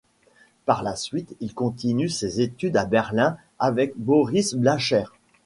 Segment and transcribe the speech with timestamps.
[0.65, 5.03] Par la suite, il continue ses études à Berlin avec Boris Blacher.